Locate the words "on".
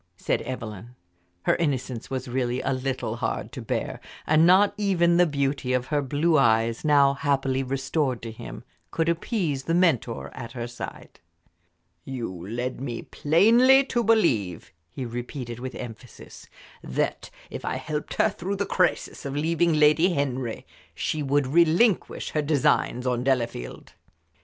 23.05-23.23